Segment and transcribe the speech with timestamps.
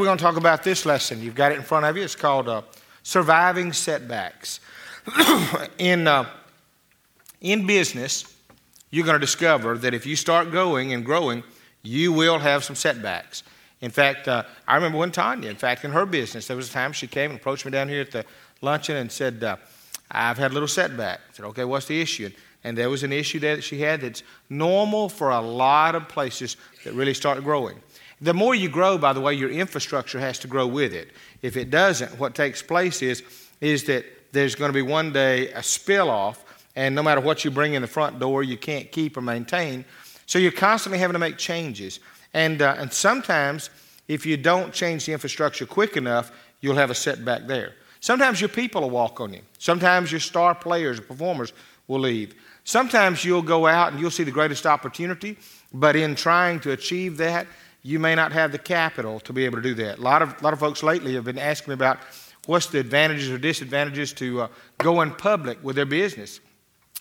[0.00, 1.20] we're going to talk about this lesson.
[1.20, 2.02] You've got it in front of you.
[2.02, 2.62] It's called uh,
[3.02, 4.60] Surviving Setbacks.
[5.78, 6.24] in, uh,
[7.42, 8.34] in business,
[8.88, 11.42] you're going to discover that if you start going and growing,
[11.82, 13.42] you will have some setbacks.
[13.82, 16.72] In fact, uh, I remember when Tanya, in fact, in her business, there was a
[16.72, 18.24] time she came and approached me down here at the
[18.62, 19.56] luncheon and said, uh,
[20.10, 21.20] I've had a little setback.
[21.28, 22.30] I said, okay, what's the issue?
[22.64, 26.08] And there was an issue there that she had that's normal for a lot of
[26.08, 27.82] places that really start growing.
[28.20, 31.10] The more you grow, by the way, your infrastructure has to grow with it.
[31.40, 33.22] If it doesn't, what takes place is,
[33.60, 36.44] is that there's going to be one day a spill off,
[36.76, 39.84] and no matter what you bring in the front door, you can't keep or maintain.
[40.26, 41.98] So you're constantly having to make changes.
[42.34, 43.70] And, uh, and sometimes,
[44.06, 46.30] if you don't change the infrastructure quick enough,
[46.60, 47.74] you'll have a setback there.
[48.00, 49.40] Sometimes your people will walk on you.
[49.58, 51.52] Sometimes your star players or performers
[51.88, 52.34] will leave.
[52.64, 55.36] Sometimes you'll go out and you'll see the greatest opportunity,
[55.72, 57.46] but in trying to achieve that,
[57.82, 59.98] you may not have the capital to be able to do that.
[59.98, 61.98] A lot of, a lot of folks lately have been asking me about
[62.46, 66.40] what's the advantages or disadvantages to uh, going public with their business.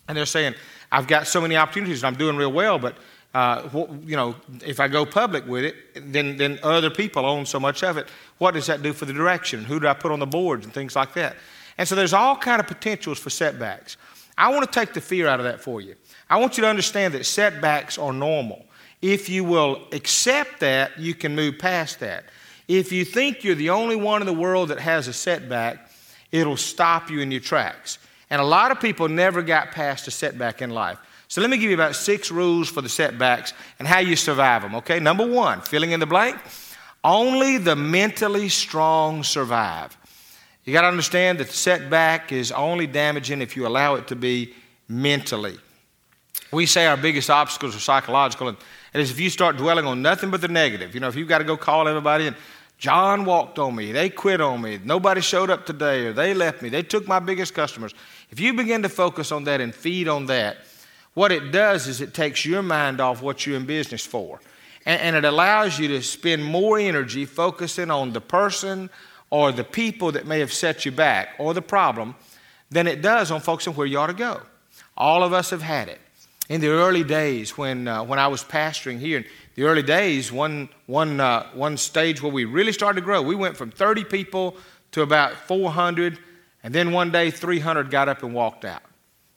[0.07, 0.55] And they're saying,
[0.91, 2.95] I've got so many opportunities and I'm doing real well, but
[3.33, 3.69] uh,
[4.05, 5.75] you know, if I go public with it,
[6.11, 8.07] then, then other people own so much of it.
[8.39, 9.63] What does that do for the direction?
[9.63, 11.35] Who do I put on the boards and things like that?
[11.77, 13.97] And so there's all kind of potentials for setbacks.
[14.37, 15.95] I want to take the fear out of that for you.
[16.29, 18.65] I want you to understand that setbacks are normal.
[19.01, 22.25] If you will accept that, you can move past that.
[22.67, 25.89] If you think you're the only one in the world that has a setback,
[26.31, 27.97] it'll stop you in your tracks.
[28.29, 30.99] And a lot of people never got past a setback in life.
[31.27, 34.61] So let me give you about six rules for the setbacks and how you survive
[34.63, 34.99] them, okay?
[34.99, 36.37] Number one, filling in the blank,
[37.03, 39.95] only the mentally strong survive.
[40.65, 44.15] You got to understand that the setback is only damaging if you allow it to
[44.15, 44.53] be
[44.87, 45.57] mentally.
[46.51, 48.57] We say our biggest obstacles are psychological, and
[48.93, 50.93] it is if you start dwelling on nothing but the negative.
[50.93, 52.35] You know, if you've got to go call everybody and
[52.77, 56.61] John walked on me, they quit on me, nobody showed up today, or they left
[56.61, 57.93] me, they took my biggest customers.
[58.31, 60.57] If you begin to focus on that and feed on that,
[61.13, 64.39] what it does is it takes your mind off what you're in business for.
[64.85, 68.89] And, and, it allows you to spend more energy focusing on the person
[69.29, 72.15] or the people that may have set you back or the problem
[72.71, 74.41] than it does on focusing where you ought to go.
[74.95, 75.99] All of us have had it.
[76.49, 80.31] In the early days when, uh, when I was pastoring here, in the early days,
[80.31, 84.03] one, one, uh, one stage where we really started to grow, we went from 30
[84.05, 84.57] people
[84.91, 86.17] to about 400,
[86.63, 88.81] and then one day 300 got up and walked out.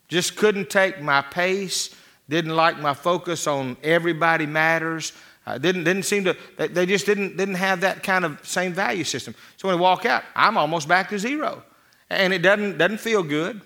[0.07, 1.95] Just couldn't take my pace,
[2.29, 5.13] didn't like my focus on everybody matters.
[5.45, 9.03] Uh, didn't, didn't seem to, they just didn't, didn't have that kind of same value
[9.03, 9.35] system.
[9.57, 11.61] So when I walk out, I'm almost back to zero.
[12.09, 13.61] And it doesn't, doesn't feel good.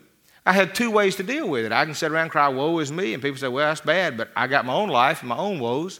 [0.47, 1.73] I had two ways to deal with it.
[1.73, 4.15] I can sit around and cry, woe is me, and people say, well, that's bad,
[4.15, 5.99] but I got my own life and my own woes.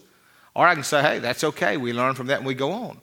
[0.56, 1.76] Or I can say, hey, that's okay.
[1.76, 2.98] We learn from that and we go on.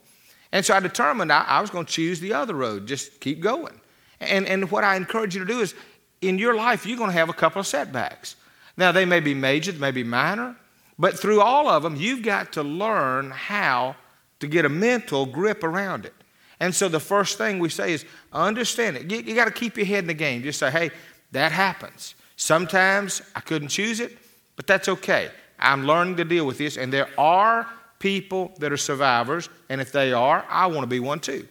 [0.52, 3.40] And so I determined I, I was going to choose the other road, just keep
[3.40, 3.78] going.
[4.20, 5.74] And, and what I encourage you to do is
[6.22, 8.36] in your life, you're going to have a couple of setbacks.
[8.78, 10.56] Now, they may be major, they may be minor,
[10.98, 13.96] but through all of them, you've got to learn how
[14.40, 16.14] to get a mental grip around it.
[16.58, 19.10] And so the first thing we say is understand it.
[19.10, 20.42] You, you got to keep your head in the game.
[20.42, 20.90] Just say, hey,
[21.34, 22.14] that happens.
[22.36, 24.16] Sometimes I couldn't choose it,
[24.56, 25.30] but that's okay.
[25.58, 27.68] I'm learning to deal with this, and there are
[27.98, 31.46] people that are survivors, and if they are, I want to be one too.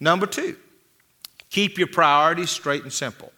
[0.00, 0.56] Number two,
[1.50, 3.32] keep your priorities straight and simple.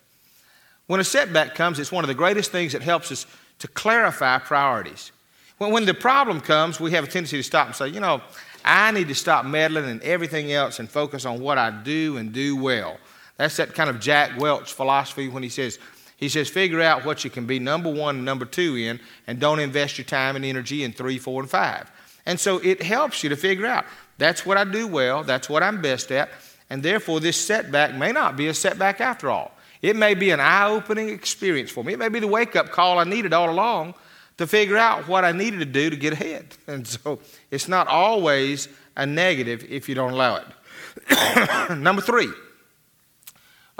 [0.86, 3.26] When a setback comes, it's one of the greatest things that helps us
[3.60, 5.12] to clarify priorities.
[5.58, 8.22] When, when the problem comes, we have a tendency to stop and say, you know,
[8.64, 12.32] I need to stop meddling and everything else and focus on what I do and
[12.32, 12.98] do well.
[13.40, 15.78] That's that kind of Jack Welch philosophy when he says,
[16.18, 19.40] he says, figure out what you can be number one and number two in, and
[19.40, 21.90] don't invest your time and energy in three, four, and five.
[22.26, 23.86] And so it helps you to figure out
[24.18, 26.28] that's what I do well, that's what I'm best at,
[26.68, 29.52] and therefore this setback may not be a setback after all.
[29.80, 31.94] It may be an eye opening experience for me.
[31.94, 33.94] It may be the wake up call I needed all along
[34.36, 36.58] to figure out what I needed to do to get ahead.
[36.66, 38.68] And so it's not always
[38.98, 41.78] a negative if you don't allow it.
[41.78, 42.28] Number three,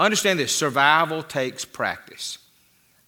[0.04, 2.38] understand this survival takes practice.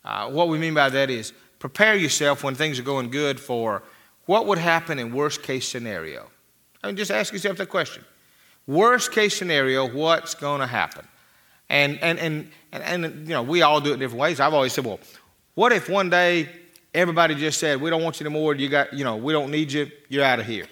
[0.05, 3.83] Uh, what we mean by that is prepare yourself when things are going good for
[4.27, 6.31] what would happen in worst case scenario.
[6.83, 8.05] I mean, just ask yourself that question.
[8.67, 11.07] Worst case scenario, what's going to happen?
[11.69, 14.41] And, and, and, and, and, you know, we all do it in different ways.
[14.41, 15.01] I've always said, well,
[15.55, 16.49] what if one day
[16.95, 19.73] everybody just said, we don't want you anymore, you got, you know, we don't need
[19.73, 20.67] you, you're out of here.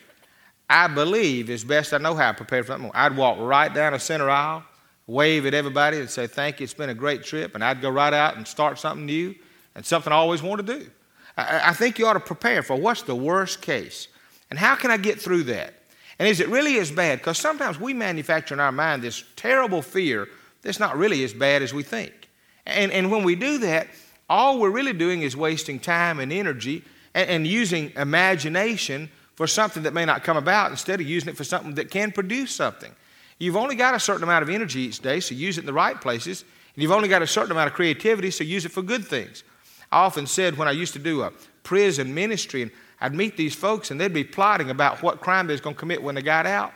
[0.68, 3.92] I believe, as best I know how, I prepared for that I'd walk right down
[3.92, 4.62] the center aisle,
[5.10, 7.90] wave at everybody and say, thank you, it's been a great trip, and I'd go
[7.90, 9.34] right out and start something new
[9.74, 10.90] and something I always wanted to do.
[11.36, 14.08] I, I think you ought to prepare for what's the worst case
[14.50, 15.74] and how can I get through that?
[16.18, 17.18] And is it really as bad?
[17.18, 20.28] Because sometimes we manufacture in our mind this terrible fear
[20.62, 22.28] that's not really as bad as we think.
[22.66, 23.88] And, and when we do that,
[24.28, 26.84] all we're really doing is wasting time and energy
[27.14, 31.36] and, and using imagination for something that may not come about instead of using it
[31.36, 32.94] for something that can produce something.
[33.40, 35.72] You've only got a certain amount of energy each day, so use it in the
[35.72, 36.44] right places.
[36.76, 39.42] And you've only got a certain amount of creativity, so use it for good things.
[39.90, 41.32] I often said when I used to do a
[41.62, 42.70] prison ministry, and
[43.00, 45.80] I'd meet these folks, and they'd be plotting about what crime they was going to
[45.80, 46.72] commit when they got out.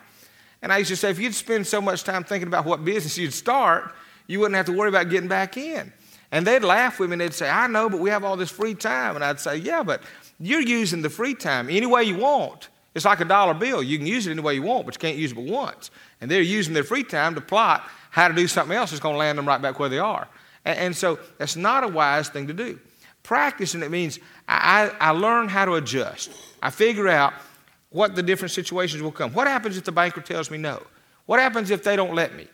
[0.62, 3.19] And I used to say, if you'd spend so much time thinking about what business
[3.19, 3.94] you'd start,
[4.26, 5.93] you wouldn't have to worry about getting back in.
[6.32, 8.50] And they'd laugh with me and they'd say, I know, but we have all this
[8.50, 9.14] free time.
[9.14, 10.02] And I'd say, Yeah, but
[10.40, 12.70] you're using the free time any way you want.
[12.94, 13.82] It's like a dollar bill.
[13.82, 15.91] You can use it any way you want, but you can't use it but once.
[16.20, 19.14] And they're using their free time to plot how to do something else that's going
[19.14, 20.29] to land them right back where they are.
[20.64, 22.79] And, and so that's not a wise thing to do.
[23.25, 26.31] Practicing it means I, I, I learn how to adjust.
[26.62, 27.35] I figure out
[27.91, 29.32] what the different situations will come.
[29.32, 30.82] What happens if the banker tells me no?
[31.26, 32.47] What happens if they don't let me?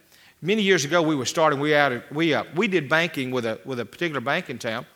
[0.42, 3.60] Many years ago, we were starting, we, added, we, uh, we did banking with a,
[3.66, 4.86] with a particular bank in town,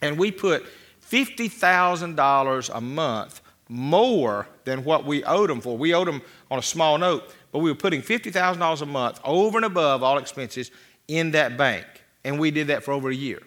[0.00, 0.64] and we put
[1.10, 5.78] $50,000 a month more than what we owed them for.
[5.78, 9.58] We owed them on a small note, but we were putting $50,000 a month over
[9.58, 10.72] and above all expenses
[11.06, 11.86] in that bank.
[12.24, 13.40] And we did that for over a year.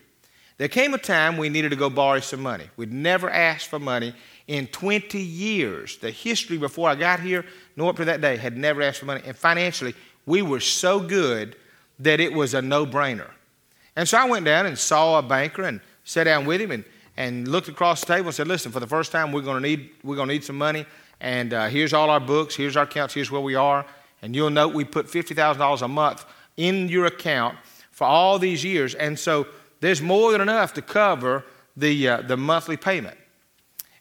[0.57, 2.69] There came a time we needed to go borrow some money.
[2.77, 4.15] We'd never asked for money
[4.47, 5.97] in 20 years.
[5.97, 7.45] The history before I got here,
[7.75, 9.21] nor up to that day, had never asked for money.
[9.25, 9.93] And financially,
[10.25, 11.57] we were so good
[11.99, 13.29] that it was a no brainer.
[13.97, 16.85] And so I went down and saw a banker and sat down with him and
[17.17, 19.69] and looked across the table and said, Listen, for the first time, we're going to
[19.69, 20.85] need, we're going to need some money.
[21.19, 23.85] And uh, here's all our books, here's our accounts, here's where we are.
[24.21, 26.25] And you'll note we put $50,000 a month
[26.57, 27.57] in your account
[27.91, 28.95] for all these years.
[28.95, 29.47] And so
[29.79, 31.45] there's more than enough to cover
[31.75, 33.17] the, uh, the monthly payment.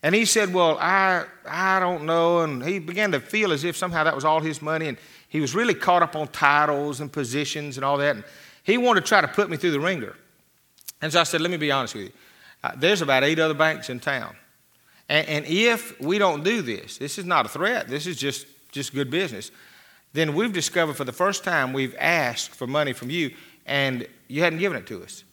[0.02, 2.40] And he said, Well, I, I don't know.
[2.40, 4.88] And he began to feel as if somehow that was all his money.
[4.88, 4.98] And
[5.28, 8.16] he was really caught up on titles and positions and all that.
[8.16, 8.24] And
[8.64, 10.16] he wanted to try to put me through the wringer.
[11.00, 12.12] And so I said, Let me be honest with you.
[12.62, 14.36] Uh, there's about eight other banks in town.
[15.08, 18.46] And, and if we don't do this, this is not a threat, this is just,
[18.70, 19.50] just good business,
[20.12, 23.34] then we've discovered for the first time we've asked for money from you
[23.66, 25.24] and you hadn't given it to us.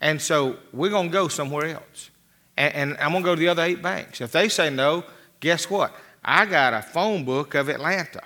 [0.00, 2.10] And so we're going to go somewhere else.
[2.56, 4.20] And, and I'm going to go to the other eight banks.
[4.20, 5.04] If they say no,
[5.40, 5.92] guess what?
[6.24, 8.22] I got a phone book of Atlanta.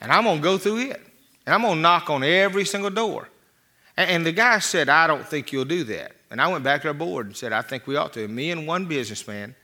[0.00, 1.00] And I'm going to go through it.
[1.46, 3.28] And I'm going to knock on every single door.
[3.96, 6.12] And, and the guy said, I don't think you'll do that.
[6.34, 8.24] And I went back to our board and said, I think we ought to.
[8.24, 9.54] And me and one businessman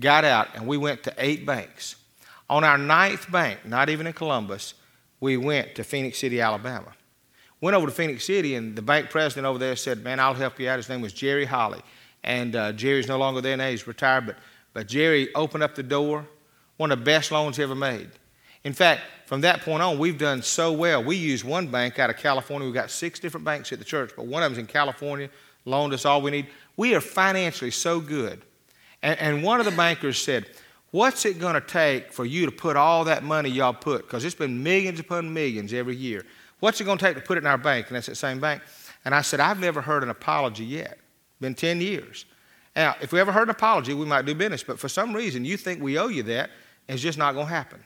[0.00, 1.96] got out and we went to eight banks.
[2.48, 4.72] On our ninth bank, not even in Columbus,
[5.20, 6.94] we went to Phenix City, Alabama.
[7.60, 10.58] Went over to Phenix City, and the bank president over there said, Man, I'll help
[10.58, 10.78] you out.
[10.78, 11.82] His name was Jerry Holly.
[12.22, 14.24] And uh, Jerry's no longer there now, he's retired.
[14.24, 14.36] But,
[14.72, 16.26] but Jerry opened up the door,
[16.78, 18.08] one of the best loans he ever made.
[18.64, 21.04] In fact, from that point on, we've done so well.
[21.04, 22.64] We use one bank out of California.
[22.64, 25.28] We've got six different banks at the church, but one of them's in California,
[25.64, 26.46] loaned us all we need.
[26.76, 28.42] We are financially so good.
[29.02, 30.46] And, and one of the bankers said,
[30.90, 34.02] What's it going to take for you to put all that money y'all put?
[34.02, 36.24] Because it's been millions upon millions every year.
[36.60, 37.88] What's it going to take to put it in our bank?
[37.88, 38.62] And that's that same bank.
[39.04, 40.98] And I said, I've never heard an apology yet.
[41.40, 42.26] Been 10 years.
[42.76, 44.62] Now, if we ever heard an apology, we might do business.
[44.62, 46.50] But for some reason, you think we owe you that,
[46.88, 47.82] it's just not going to happen.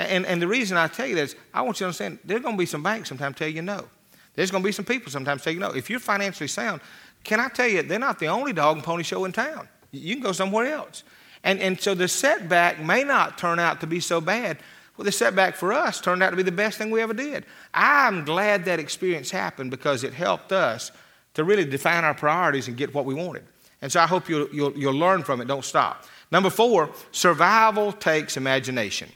[0.00, 2.42] And, and the reason I tell you that is I want you to understand there's
[2.42, 3.88] going to be some banks sometimes tell you no.
[4.34, 5.70] There's going to be some people sometimes tell you no.
[5.70, 6.80] If you're financially sound,
[7.28, 9.68] can I tell you, they're not the only dog and pony show in town.
[9.92, 11.04] You can go somewhere else.
[11.44, 14.58] And, and so the setback may not turn out to be so bad.
[14.96, 17.44] Well, the setback for us turned out to be the best thing we ever did.
[17.74, 20.90] I'm glad that experience happened because it helped us
[21.34, 23.44] to really define our priorities and get what we wanted.
[23.82, 25.48] And so I hope you'll, you'll, you'll learn from it.
[25.48, 26.04] Don't stop.
[26.32, 29.10] Number four, survival takes imagination.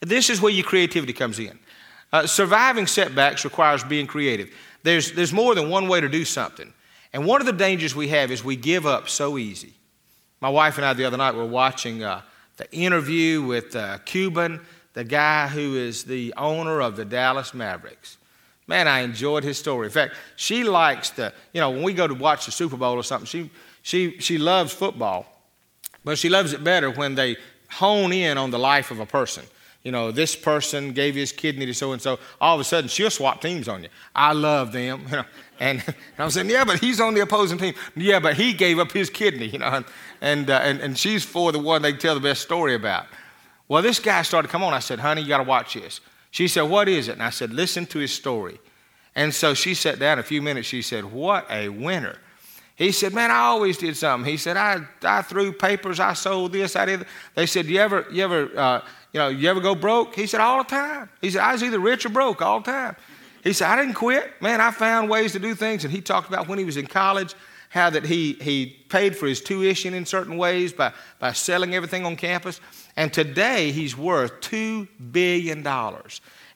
[0.00, 1.56] This is where your creativity comes in.
[2.12, 4.50] Uh, surviving setbacks requires being creative.
[4.82, 6.72] There's, there's more than one way to do something.
[7.16, 9.72] And one of the dangers we have is we give up so easy.
[10.42, 12.20] My wife and I the other night were watching uh,
[12.58, 14.60] the interview with uh, Cuban,
[14.92, 18.18] the guy who is the owner of the Dallas Mavericks.
[18.66, 19.86] Man, I enjoyed his story.
[19.86, 22.96] In fact, she likes to, you know, when we go to watch the Super Bowl
[22.96, 25.24] or something, she, she, she loves football,
[26.04, 27.38] but she loves it better when they
[27.70, 29.42] hone in on the life of a person
[29.86, 32.18] you know, this person gave his kidney to so and so.
[32.40, 33.88] All of a sudden, she'll swap teams on you.
[34.16, 35.04] I love them.
[35.04, 35.24] You know,
[35.60, 37.72] and, I'm saying, yeah, but he's on the opposing team.
[37.94, 39.46] Yeah, but he gave up his kidney.
[39.46, 39.84] You know, and
[40.20, 43.06] and, uh, and, and she's for the one they tell the best story about.
[43.68, 44.74] Well, this guy started to come on.
[44.74, 46.00] I said, honey, you got to watch this.
[46.32, 47.12] She said, what is it?
[47.12, 48.58] And I said, listen to his story.
[49.14, 50.66] And so she sat down a few minutes.
[50.66, 52.18] She said, what a winner.
[52.76, 54.30] He said, Man, I always did something.
[54.30, 57.06] He said, I, I threw papers, I sold this, I did.
[57.34, 58.80] They said, You ever, you ever uh,
[59.16, 60.14] You know, you ever go broke?
[60.14, 61.08] He said, All the time.
[61.22, 62.96] He said, I was either rich or broke all the time.
[63.42, 64.30] He said, I didn't quit.
[64.42, 65.84] Man, I found ways to do things.
[65.84, 67.34] And he talked about when he was in college,
[67.70, 72.04] how that he, he paid for his tuition in certain ways by, by selling everything
[72.04, 72.60] on campus.
[72.94, 75.66] And today he's worth $2 billion.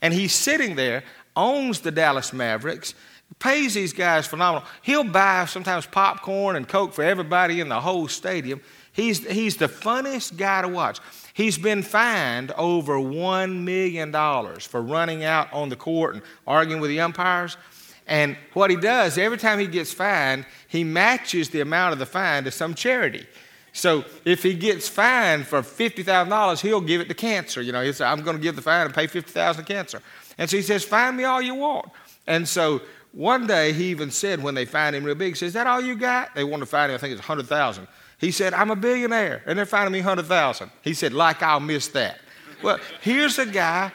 [0.02, 1.02] And he's sitting there,
[1.34, 2.92] owns the Dallas Mavericks,
[3.38, 4.68] pays these guys phenomenal.
[4.82, 8.60] He'll buy sometimes popcorn and Coke for everybody in the whole stadium.
[8.92, 10.98] He's, he's the funniest guy to watch.
[11.32, 14.12] He's been fined over $1 million
[14.60, 17.56] for running out on the court and arguing with the umpires.
[18.06, 22.06] And what he does, every time he gets fined, he matches the amount of the
[22.06, 23.26] fine to some charity.
[23.72, 27.62] So if he gets fined for $50,000, he'll give it to cancer.
[27.62, 30.02] You know, he'll say, I'm going to give the fine and pay 50000 to cancer.
[30.38, 31.88] And so he says, Find me all you want.
[32.26, 32.82] And so
[33.12, 35.68] one day he even said when they fined him real big, he says, Is that
[35.68, 36.34] all you got?
[36.34, 37.86] They wanted to find him, I think it's 100000
[38.20, 41.88] He said, I'm a billionaire, and they're finding me 100000 He said, Like I'll miss
[41.88, 42.20] that.
[42.62, 43.92] Well, here's a guy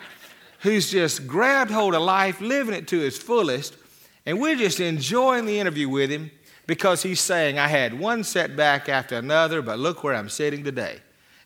[0.62, 3.78] who's just grabbed hold of life, living it to his fullest,
[4.26, 6.32] and we're just enjoying the interview with him
[6.66, 10.98] because he's saying, I had one setback after another, but look where I'm sitting today.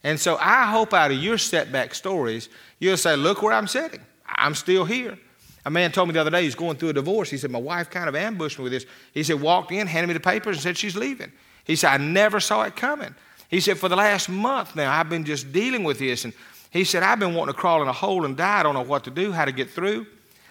[0.04, 2.48] And so I hope out of your setback stories,
[2.80, 4.00] you'll say, Look where I'm sitting.
[4.26, 5.20] I'm still here.
[5.66, 7.30] A man told me the other day he's going through a divorce.
[7.30, 8.86] He said, My wife kind of ambushed me with this.
[9.14, 11.32] He said, walked in, handed me the papers, and said she's leaving.
[11.70, 13.14] He said, I never saw it coming.
[13.48, 16.26] He said, For the last month now, I've been just dealing with this.
[16.26, 16.34] And
[16.72, 18.62] he said, I've been wanting to crawl in a hole and die.
[18.62, 20.08] I don't know what to do, how to get through.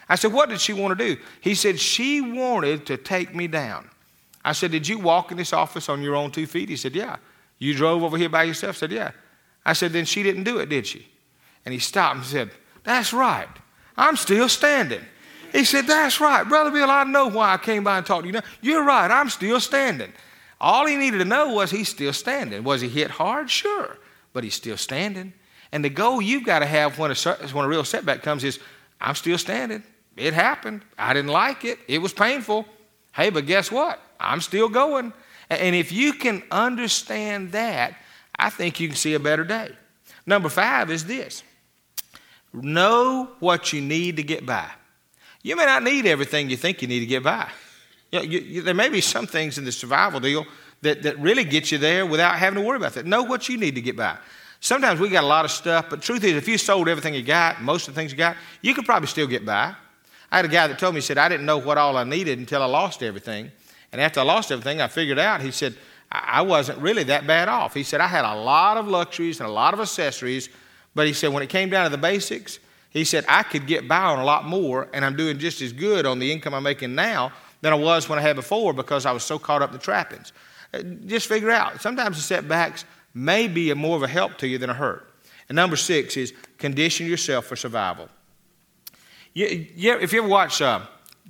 [0.09, 1.21] I said, What did she want to do?
[1.41, 3.91] He said, She wanted to take me down.
[4.45, 6.69] I said, Did you walk in this office on your own two feet?
[6.69, 7.17] He said, Yeah.
[7.59, 8.77] You drove over here by yourself?
[8.77, 9.11] I said, Yeah.
[9.67, 11.05] I said, Then she didn't do it, did she?
[11.65, 12.53] And he stopped and said,
[12.85, 13.49] That's right.
[13.97, 15.03] I'm still standing.
[15.51, 16.49] He said, That's right.
[16.49, 18.35] Brother Bill, I know why I came by and talked to you.
[18.35, 19.11] Now, you're right.
[19.11, 20.13] I'm still standing.
[20.61, 22.65] All he needed to know was he's still standing.
[22.65, 23.51] Was he hit hard?
[23.51, 23.97] Sure.
[24.33, 25.33] But he's still standing.
[25.71, 27.15] And the goal you've got to have when a,
[27.53, 28.59] when a real setback comes is,
[29.01, 29.83] I'm still standing.
[30.17, 30.83] It happened.
[30.99, 31.79] I didn't like it.
[31.87, 32.67] It was painful.
[33.13, 34.01] Hey, but guess what?
[34.19, 35.13] I'm still going.
[35.51, 37.95] And if you can understand that,
[38.37, 39.71] I think you can see a better day.
[40.27, 41.43] Number five is this
[42.53, 44.69] know what you need to get by.
[45.43, 47.49] You may not need everything you think you need to get by.
[48.13, 50.47] You know, you, you, there may be some things in the survival deal
[50.83, 53.07] that, that really get you there without having to worry about that.
[53.07, 54.17] Know what you need to get by.
[54.61, 57.23] Sometimes we got a lot of stuff, but truth is, if you sold everything you
[57.23, 59.75] got, most of the things you got, you could probably still get by.
[60.31, 62.05] I had a guy that told me, he said, I didn't know what all I
[62.05, 63.51] needed until I lost everything.
[63.93, 65.75] And after I lost everything, I figured out, he said,
[66.11, 67.75] I wasn't really that bad off.
[67.75, 70.49] He said, I had a lot of luxuries and a lot of accessories,
[70.95, 72.59] but he said, when it came down to the basics,
[72.91, 75.73] he said, I could get by on a lot more, and I'm doing just as
[75.73, 79.07] good on the income I'm making now than I was when I had before because
[79.07, 80.33] I was so caught up in the trappings.
[80.73, 82.85] Uh, just figure out, sometimes the setbacks
[83.15, 85.11] may be more of a help to you than a hurt.
[85.49, 88.09] And number six is condition yourself for survival.
[89.35, 90.81] You, you, if you ever watch uh,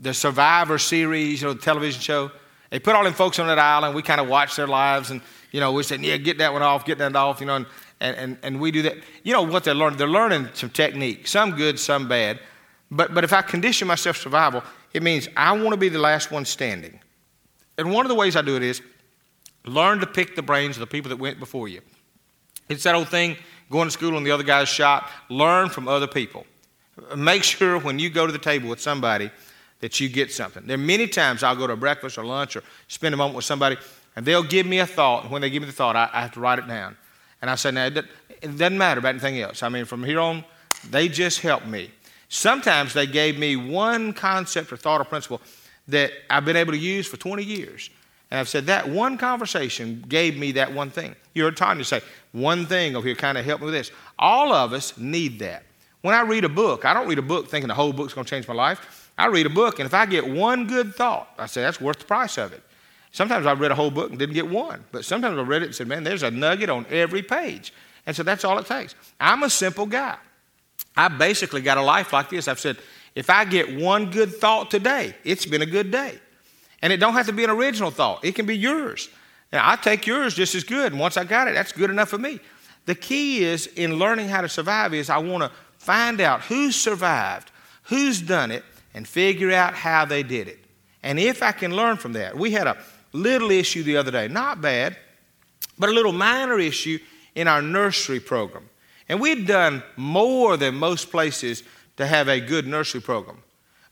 [0.01, 2.31] the Survivor series, you know, the television show,
[2.71, 3.95] they put all them folks on that island.
[3.95, 5.21] We kind of watch their lives, and
[5.53, 7.67] you know, we said, "Yeah, get that one off, get that off," you know, and,
[8.01, 8.97] and, and, we do that.
[9.23, 9.99] You know what they're learning?
[9.99, 12.41] They're learning some technique, some good, some bad.
[12.91, 15.99] But but if I condition myself for survival, it means I want to be the
[15.99, 17.01] last one standing.
[17.77, 18.81] And one of the ways I do it is
[19.65, 21.81] learn to pick the brains of the people that went before you.
[22.69, 23.37] It's that old thing:
[23.71, 25.09] going to school on the other guy's shot.
[25.29, 26.47] Learn from other people.
[27.17, 29.31] Make sure when you go to the table with somebody
[29.81, 30.67] that you get something.
[30.67, 33.45] There are many times I'll go to breakfast or lunch or spend a moment with
[33.45, 33.77] somebody,
[34.17, 35.23] and they'll give me a thought.
[35.23, 36.97] And when they give me the thought, I, I have to write it down.
[37.41, 38.05] And I say, now, it
[38.41, 39.63] doesn't matter about anything else.
[39.63, 40.45] I mean, from here on,
[40.91, 41.93] they just help me.
[42.29, 45.41] Sometimes they gave me one concept or thought or principle
[45.89, 47.91] that I've been able to use for 20 years.
[48.31, 51.15] And I've said that one conversation gave me that one thing.
[51.35, 53.91] You heard Tanya say, one thing over here kind of helped me with this.
[54.19, 55.63] All of us need that.
[56.03, 58.27] When I read a book, I don't read a book thinking the whole book's going
[58.27, 59.11] to change my life.
[59.17, 61.99] I read a book, and if I get one good thought, I say that's worth
[61.99, 62.63] the price of it.
[63.11, 65.67] Sometimes I've read a whole book and didn't get one, but sometimes I read it
[65.67, 67.73] and said, man, there's a nugget on every page.
[68.07, 68.95] And so that's all it takes.
[69.19, 70.17] I'm a simple guy.
[70.99, 72.49] I basically got a life like this.
[72.49, 72.77] I've said,
[73.15, 76.19] if I get one good thought today, it's been a good day.
[76.83, 78.25] And it don't have to be an original thought.
[78.25, 79.09] It can be yours.
[79.53, 82.09] Now, I take yours just as good, and once I got it, that's good enough
[82.09, 82.41] for me.
[82.87, 86.73] The key is in learning how to survive is I want to find out who
[86.73, 87.53] survived,
[87.85, 90.59] who's done it, and figure out how they did it.
[91.05, 92.77] And if I can learn from that, we had a
[93.13, 94.97] little issue the other day, not bad,
[95.79, 96.99] but a little minor issue
[97.37, 98.69] in our nursery program.
[99.09, 101.63] And we'd done more than most places
[101.97, 103.43] to have a good nursery program.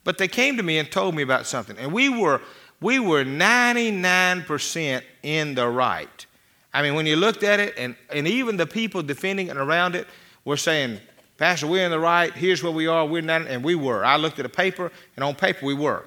[0.05, 1.77] But they came to me and told me about something.
[1.79, 2.41] And we were,
[2.81, 6.27] we were 99% in the right.
[6.73, 9.95] I mean, when you looked at it, and, and even the people defending it around
[9.95, 10.07] it
[10.45, 11.01] were saying,
[11.39, 12.33] Pastor, we're in the right.
[12.33, 13.05] Here's where we are.
[13.07, 14.05] We're not, and we were.
[14.05, 16.05] I looked at a paper, and on paper we were.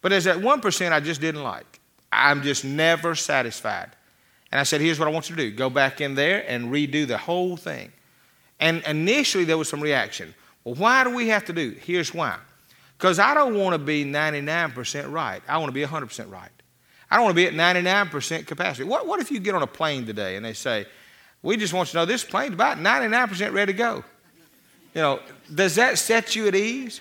[0.00, 1.80] But there's that 1% I just didn't like.
[2.10, 3.90] I'm just never satisfied.
[4.50, 6.72] And I said, here's what I want you to do go back in there and
[6.72, 7.92] redo the whole thing.
[8.60, 10.34] And initially there was some reaction.
[10.64, 11.70] Well, why do we have to do?
[11.70, 12.36] Here's why.
[12.96, 15.40] Because I don't want to be 99% right.
[15.46, 16.50] I want to be 100% right.
[17.10, 18.84] I don't want to be at 99% capacity.
[18.84, 20.86] What, what if you get on a plane today and they say,
[21.42, 24.04] we just want you to know this plane's about 99% ready to go?
[24.94, 25.20] You know,
[25.54, 27.00] does that set you at ease?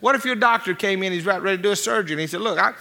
[0.00, 2.26] What if your doctor came in, he's about ready to do a surgery, and he
[2.26, 2.72] said, look, I,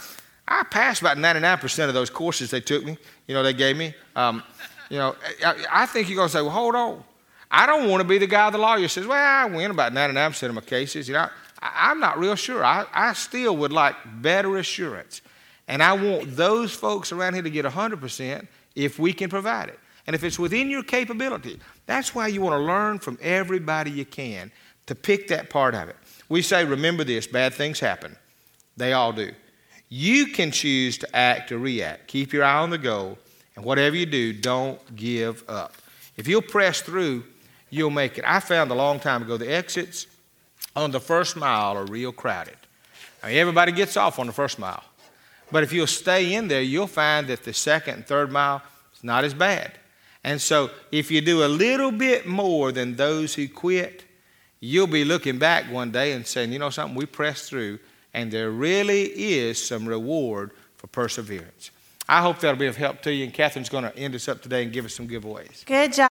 [0.48, 2.98] I passed about 99% of those courses they took me,
[3.28, 3.94] you know, they gave me.
[4.16, 4.42] Um,
[4.90, 7.04] you know, I, I think you're going to say, well, hold on.
[7.52, 10.50] I don't want to be the guy the lawyer says, well, I win about 99%
[10.50, 11.08] of my cases.
[11.08, 11.30] You know,
[11.62, 12.64] I, am not real sure.
[12.64, 15.22] I, I still would like better assurance.
[15.68, 19.80] And I want those folks around here to get 100% if we can provide it.
[20.08, 24.06] And if it's within your capability, that's why you want to learn from everybody you
[24.06, 24.52] can
[24.88, 25.96] to pick that part of it.
[26.30, 28.16] We say, remember this bad things happen.
[28.78, 29.32] They all do.
[29.90, 32.08] You can choose to act or react.
[32.08, 33.18] Keep your eye on the goal,
[33.56, 35.76] and whatever you do, don't give up.
[36.16, 37.24] If you'll press through,
[37.70, 38.24] you'll make it.
[38.28, 40.08] I found a long time ago the exits
[40.76, 42.58] on the first mile are real crowded.
[43.24, 44.84] I mean, everybody gets off on the first mile.
[45.52, 48.62] But if you'll stay in there, you'll find that the second and third mile
[48.96, 49.72] is not as bad.
[50.24, 54.04] And so, if you do a little bit more than those who quit,
[54.60, 57.80] you'll be looking back one day and saying, you know something, we pressed through
[58.14, 61.72] and there really is some reward for perseverance.
[62.08, 64.42] I hope that'll be of help to you, and Catherine's going to end us up
[64.42, 65.64] today and give us some giveaways.
[65.66, 66.10] Good job.